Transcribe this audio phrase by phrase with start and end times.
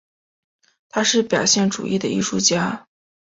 [0.89, 2.87] 他是表现主义的艺术家。